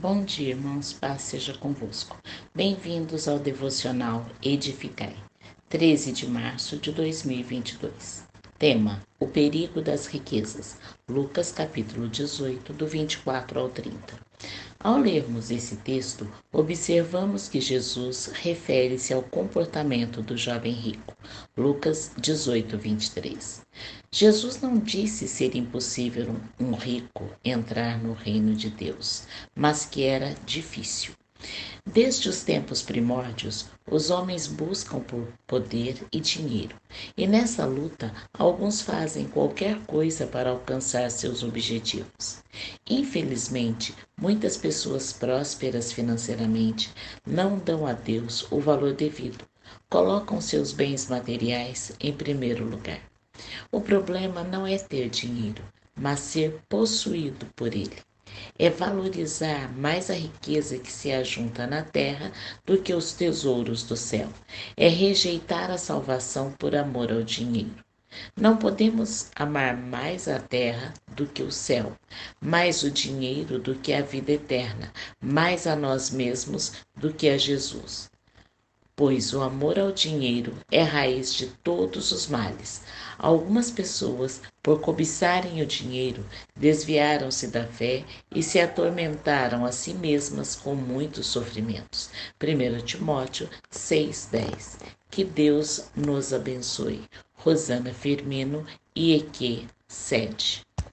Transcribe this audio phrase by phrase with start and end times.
[0.00, 0.92] Bom dia, irmãos.
[0.92, 2.16] Paz seja convosco.
[2.54, 5.16] Bem-vindos ao devocional Edificai,
[5.68, 8.24] 13 de março de 2022.
[8.56, 10.78] Tema: O perigo das riquezas.
[11.10, 14.27] Lucas capítulo 18, do 24 ao 30.
[14.80, 21.16] Ao lermos esse texto, observamos que Jesus refere-se ao comportamento do jovem rico.
[21.56, 23.66] Lucas 18, 23.
[24.12, 30.36] Jesus não disse ser impossível um rico entrar no reino de Deus, mas que era
[30.46, 31.12] difícil.
[31.86, 36.76] Desde os tempos primórdios, os homens buscam por poder e dinheiro,
[37.16, 42.42] e nessa luta, alguns fazem qualquer coisa para alcançar seus objetivos.
[42.88, 46.92] Infelizmente, muitas pessoas prósperas financeiramente
[47.26, 49.44] não dão a Deus o valor devido,
[49.88, 53.00] colocam seus bens materiais em primeiro lugar.
[53.70, 55.62] O problema não é ter dinheiro,
[55.94, 58.07] mas ser possuído por ele
[58.58, 62.32] é valorizar mais a riqueza que se ajunta na terra
[62.64, 64.28] do que os tesouros do céu.
[64.76, 67.84] É rejeitar a salvação por amor ao dinheiro.
[68.36, 71.92] Não podemos amar mais a terra do que o céu,
[72.40, 77.36] mais o dinheiro do que a vida eterna, mais a nós mesmos do que a
[77.36, 78.10] Jesus
[78.98, 82.82] pois o amor ao dinheiro é raiz de todos os males.
[83.16, 88.04] Algumas pessoas, por cobiçarem o dinheiro, desviaram-se da fé
[88.34, 92.10] e se atormentaram a si mesmas com muitos sofrimentos.
[92.42, 97.04] 1 Timóteo 6,10 Que Deus nos abençoe.
[97.36, 100.67] Rosana Firmino, IEQ 7